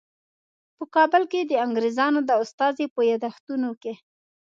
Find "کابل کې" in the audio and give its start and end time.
0.95-1.41